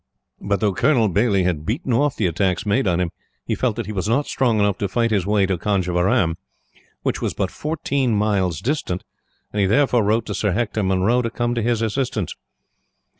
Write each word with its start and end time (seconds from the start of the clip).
But 0.41 0.61
though 0.61 0.73
Colonel 0.73 1.09
Baillie 1.09 1.43
had 1.43 1.63
beaten 1.63 1.93
off 1.93 2.15
the 2.15 2.25
attacks 2.25 2.65
made 2.65 2.87
on 2.87 2.99
him, 2.99 3.11
he 3.45 3.53
felt 3.53 3.75
that 3.75 3.85
he 3.85 3.91
was 3.91 4.09
not 4.09 4.25
strong 4.25 4.57
enough 4.57 4.79
to 4.79 4.87
fight 4.87 5.11
his 5.11 5.27
way 5.27 5.45
to 5.45 5.59
Conjeveram, 5.59 6.37
which 7.03 7.21
was 7.21 7.35
but 7.35 7.51
fourteen 7.51 8.15
miles 8.15 8.61
distant; 8.61 9.03
and 9.53 9.59
he 9.59 9.67
therefore 9.67 10.03
wrote 10.03 10.25
to 10.25 10.33
Sir 10.33 10.53
Hector 10.53 10.81
Munro, 10.81 11.21
to 11.21 11.29
come 11.29 11.53
to 11.53 11.61
his 11.61 11.83
assistance. 11.83 12.33